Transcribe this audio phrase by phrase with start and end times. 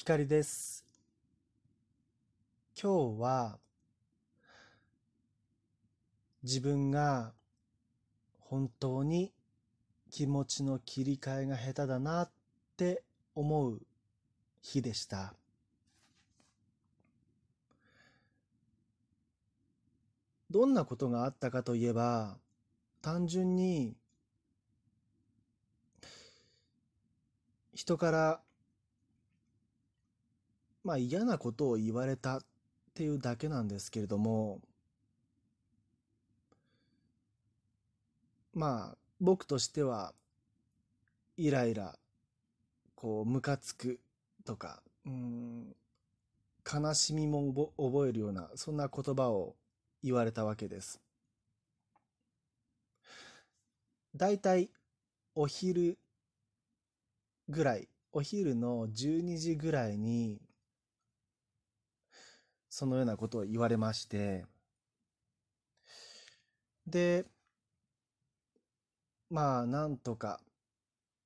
[0.00, 0.86] 光です。
[2.80, 3.58] 今日は
[6.44, 7.32] 自分が
[8.38, 9.32] 本当に
[10.12, 12.30] 気持ちの切り替えが下手だなっ
[12.76, 13.02] て
[13.34, 13.82] 思う
[14.62, 15.34] 日でした。
[20.48, 22.38] どんなことがあったかといえば
[23.02, 23.96] 単純に
[27.74, 28.40] 人から
[30.88, 32.40] まあ嫌なことを言われたっ
[32.94, 34.62] ていうだけなんですけれども
[38.54, 40.14] まあ僕としては
[41.36, 41.98] イライラ
[42.94, 44.00] こうムカつく
[44.46, 45.76] とかうん
[46.64, 49.56] 悲しみも覚えるようなそんな言葉を
[50.02, 51.02] 言われたわけです。
[54.16, 54.70] だいたい
[55.34, 55.98] お昼
[57.46, 60.47] ぐらいお昼の12時ぐらいに
[62.70, 64.46] そのようなことを言われまして、
[66.86, 67.26] で、
[69.30, 70.40] まあ、なんとか、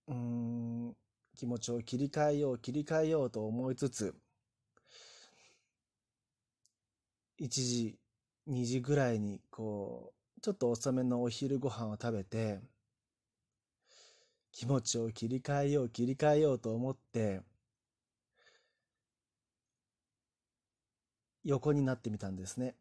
[0.09, 0.97] うん、
[1.37, 4.15] 気持ちを切り替えよう、切り替えようと思いつつ、
[7.39, 7.99] 1時、
[8.49, 12.61] 2時ぐらいに、こう、ちょっと遅めのお昼ご飯を食べて、
[14.53, 17.43] 気持ちを切り替えよう、切り替えようと思って、
[21.45, 22.77] 横になってみたんですね。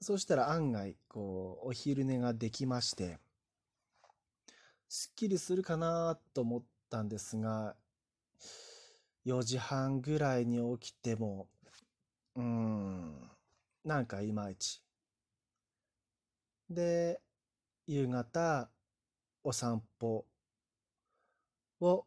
[0.00, 3.18] そしたら案外、こう、お昼寝ができまして、
[4.88, 7.74] すっきりするかなと思ったんですが、
[9.24, 11.48] 4時半ぐらいに起きても、
[12.36, 13.30] うーん、
[13.84, 14.82] なんかいまいち。
[16.68, 17.20] で、
[17.86, 18.70] 夕方、
[19.42, 20.26] お散歩
[21.80, 22.06] を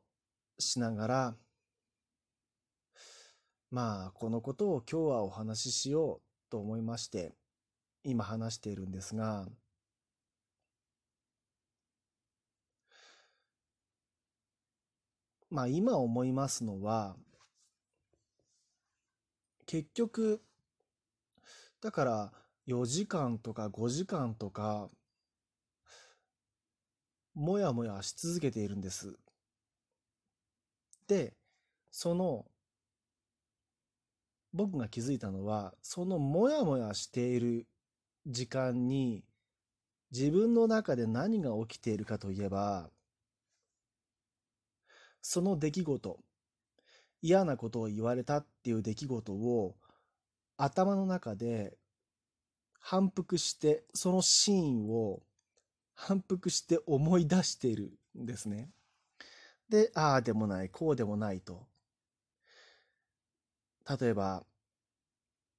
[0.60, 1.36] しながら、
[3.70, 7.34] まあ、このことを今日はお話ししようと思いまして、
[8.04, 9.46] 今話しているんですが、
[15.50, 17.18] まあ今思いますのは、
[19.66, 20.42] 結局、
[21.82, 22.32] だから
[22.68, 24.90] 4時間とか5時間とか、
[27.34, 29.18] もやもやし続けているんです。
[31.08, 31.34] で、
[31.92, 32.46] その
[34.58, 37.68] 僕が気づいたのは、そのモヤモヤしている
[38.26, 39.24] 時間に
[40.12, 42.90] 自分の中で何が起きているかといえば、
[45.22, 46.20] その出来事、
[47.22, 49.76] 嫌なことを言われたっていう出来事を
[50.58, 51.78] 頭の中で
[52.80, 55.22] 反復して、そのシーンを
[55.94, 58.72] 反復して思い出しているんですね。
[59.70, 61.68] で、ああでもない、こうでもないと。
[63.88, 64.46] 例えば、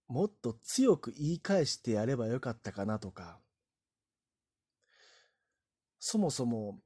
[0.06, 3.38] もっと強く言い返してやればよかったかなとか、
[5.98, 6.78] そもそも、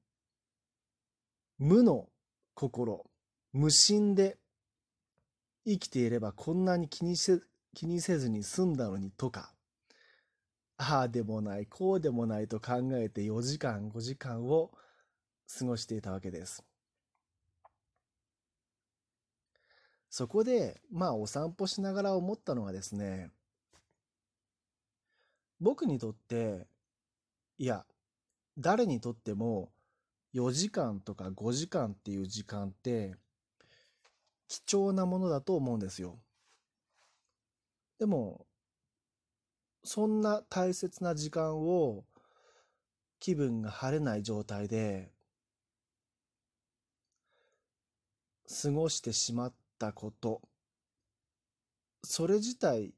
[1.59, 2.09] 無の
[2.55, 3.05] 心、
[3.53, 4.39] 無心で
[5.65, 7.41] 生きていればこんなに気にせ
[7.75, 9.55] 気にせずに済んだのにとか、
[10.77, 14.73] ああでもない、こうでもないと考えて4時間、5時間を
[15.59, 16.65] 過ごしていたわけです。
[20.13, 23.31] そこで、まあお散歩しながら思ったのはですね、
[25.59, 26.67] 僕にとって、
[27.57, 27.87] いや、
[28.59, 29.73] 誰にとっても
[30.35, 33.15] 4時間とか5時間っていう時間って
[34.49, 36.19] 貴重なものだと思うんですよ。
[37.99, 38.45] でも、
[39.83, 42.05] そんな大切な時間を
[43.19, 45.11] 気分が晴れない状態で
[48.63, 50.41] 過ごしてしまっったこと、
[52.05, 52.95] それ自体、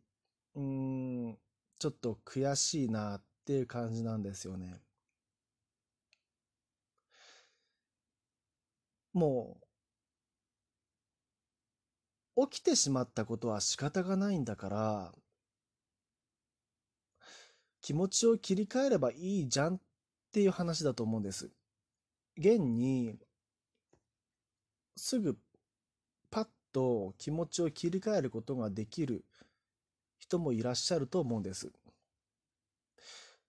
[0.54, 1.38] うん、
[1.78, 4.82] ちょっと悔しいなっていう感じなんですよね。
[9.14, 9.58] も
[12.36, 15.14] う、起きてしまったことは仕方がないんだから、
[17.80, 19.80] 気持ちを切り替えればいいじゃんっ
[20.32, 21.50] ていう話だと思うんです。
[22.36, 23.18] 現に、
[24.96, 25.38] すぐ
[26.74, 29.24] と気持ちを切り替えることができる
[30.18, 31.70] 人もいらっしゃると思うんです。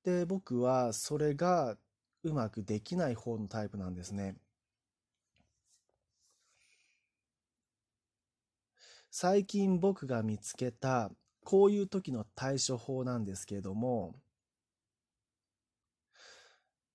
[0.03, 1.75] で、僕はそれが
[2.23, 4.35] うまくできない方のタイプなんですね。
[9.09, 11.09] 最近僕が見つけた
[11.45, 14.13] こういう時の対処法なんですけれども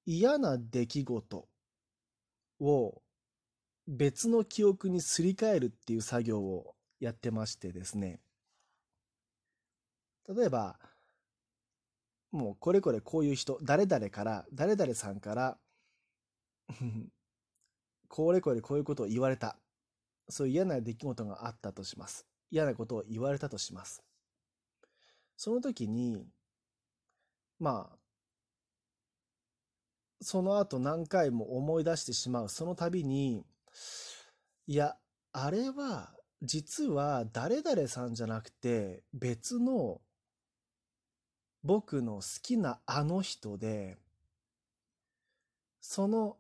[0.05, 1.49] 嫌な出来事
[2.61, 3.03] を
[3.93, 8.21] 別の記憶にすり替えるっていう作業をやってましてですね。
[10.29, 10.79] 例えば、
[12.31, 15.59] もうこれこれこういう人、誰々から、誰々さんから
[18.07, 19.59] これこれこういうことを言われた。
[20.29, 22.29] そういう嫌な出来事があったとします。
[22.49, 24.05] 嫌なことを言われたとします。
[25.37, 26.29] その時に、
[27.59, 27.99] まあ、
[30.21, 33.45] その後何回も思い出してしまう、その度に、
[34.67, 34.97] いや、
[35.33, 40.01] あれは、実は誰々さんじゃなくて、別の
[41.63, 43.99] 僕の好きなあの人で、
[45.81, 46.37] その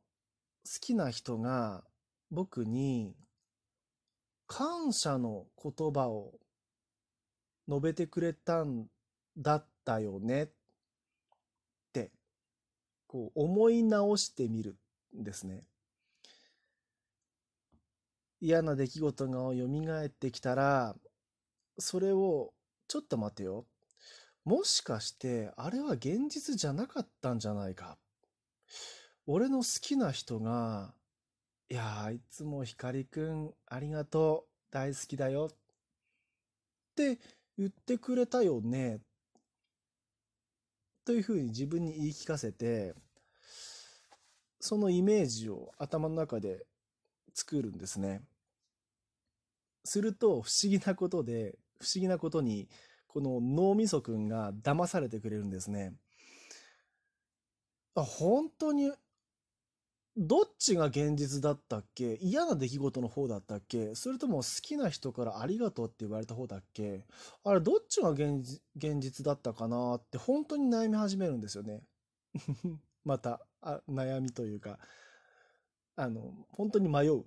[0.64, 1.84] 好きな人が
[2.30, 3.14] 僕に
[4.46, 6.32] 感謝の言葉を
[7.68, 8.86] 述べてくれたん
[9.36, 10.48] だったよねっ
[11.92, 12.10] て
[13.06, 14.76] こう思い直してみる
[15.16, 15.62] んですね。
[18.40, 20.96] 嫌な出来事が蘇ってきたら
[21.78, 22.52] それを
[22.88, 23.66] ちょっと待てよ。
[24.44, 27.98] もしかしてあれは現実じゃなかったんじゃないか。
[29.26, 30.94] 俺の好きな人が
[31.68, 34.50] いやーいつも光くんありがとう。
[34.72, 35.50] 大好きだよ。
[35.50, 35.56] っ
[36.96, 37.18] て
[37.58, 39.00] 言ってくれたよね。
[41.04, 42.94] というふうに自分に言い聞かせて
[44.60, 46.66] そのイメージを頭の中で
[47.34, 48.22] 作るんですね。
[49.84, 52.68] すると不思議なことで不思議なことに
[53.06, 55.94] この脳みそくんが騙されてくれるんですね。
[57.94, 58.92] あ本当に
[60.16, 62.16] どっちが現実だったっけ？
[62.16, 63.94] 嫌な出来事の方だったっけ？
[63.94, 67.06] それとも好きな人からありがとうって言われた方だっけ？
[67.44, 71.82] あれどっちが現実だったかなって本当に悩み始めるんですよね。
[73.04, 74.78] またあ悩みというか
[75.96, 77.24] あの本当に迷う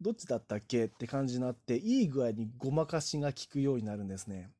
[0.00, 4.50] どっちだったっけって感じになっていい具合にごまかしが効くようになるんですね。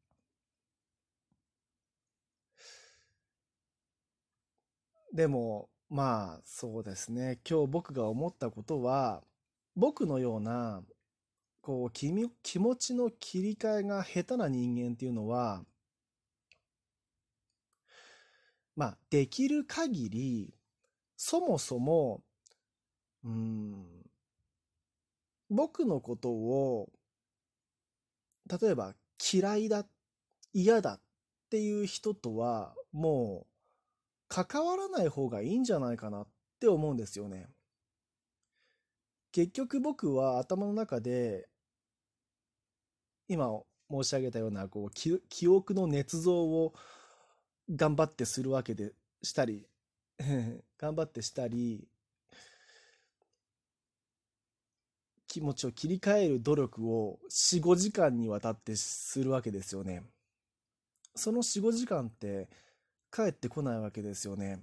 [5.13, 9.23] でもまあそうですね今日僕が思ったことは
[9.77, 10.83] 僕のような
[11.63, 12.13] こう気
[12.43, 15.65] 気持ちの切り替えが下手な人間っていうのは
[18.77, 20.55] まあできる限り
[21.17, 22.23] そもそも
[23.25, 23.85] うん
[25.51, 26.89] 僕のことを
[28.61, 28.95] 例えば
[29.33, 29.85] 嫌いだ
[30.53, 31.01] 嫌だっ
[31.51, 33.53] ていう人とはもう
[34.29, 36.27] 関わらない方がいいんじゃないかなっ
[36.59, 37.49] て思うんですよね。
[39.31, 41.49] 結局僕は頭の中で
[43.29, 43.61] 今
[43.91, 46.75] 申し上げたようなこう記憶の捏造を
[47.71, 48.93] 頑張ってするわけで
[49.23, 49.67] したり
[50.79, 51.89] 頑張ってしたり
[55.33, 60.03] 気持ちを切り替える努力を45時間にわたってするわけですよね。
[61.15, 62.51] その45時間って
[63.11, 64.61] 帰ってこないわけですよね。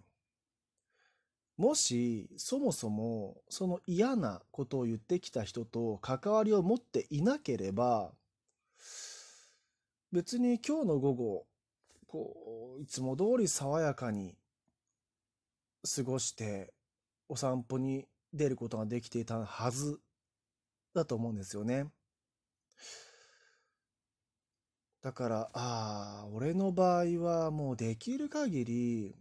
[1.57, 8.11] もしそもそもその嫌なことを言ってきた人と関わりを持っていなければ
[10.11, 11.45] 別に今日の午後
[12.05, 14.35] こういつも通り爽やかに
[15.95, 16.71] 過ごして
[17.27, 19.99] お散歩に出ることができていたはず
[20.93, 21.87] だと思うんですよね。
[25.01, 29.15] だから、ああ、俺の場合はもうできる限り、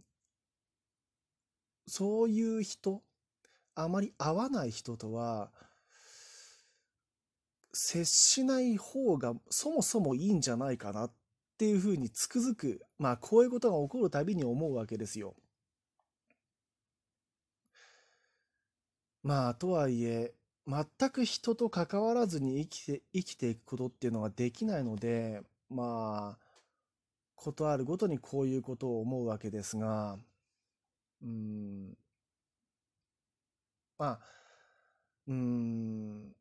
[1.87, 3.03] そういう人、
[3.75, 5.51] あまり合わない人とは、
[7.73, 11.11] 接しない方がそもそもいいんじゃないかなっ
[11.57, 15.35] ていうふうにつくづく、まあこういうことが起こるたびに思うわけですよ。
[19.23, 20.33] まあとはいえ、
[20.69, 26.49] 全く人と関わらずに生きて、生きていくことっていうのはできないので、まあ、
[27.35, 30.17] ことあるごとにこういうことを思うわけですが、
[31.23, 31.97] うん、
[33.97, 34.19] まあ、
[35.27, 36.35] うん、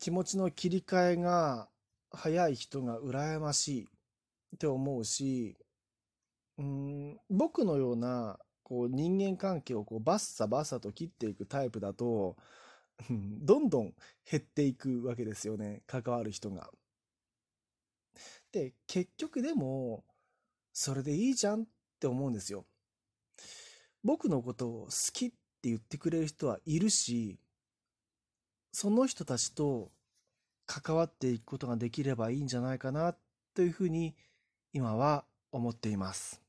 [0.00, 1.68] 気持ちの切り替えが
[2.10, 5.56] 早い人が羨ましいって思うし、
[6.58, 12.36] うん、僕のようなこう人間関係をこうバッサバッサと切っていくタイプだと、
[13.10, 13.94] どんどん
[14.30, 16.70] 減っていくわけですよね、関わる人が。
[18.52, 20.04] で、結局でも、
[20.72, 21.66] それでいいじゃんっ
[22.00, 22.66] て思うんですよ。
[24.04, 25.36] 僕のことを好きって
[25.68, 27.38] 言ってくれる人はいるし、
[28.72, 29.90] その人たちと
[30.66, 33.14] 関わっていくことができればいいんじゃないかな
[33.54, 34.14] というふうに
[34.72, 36.40] 今は思っています。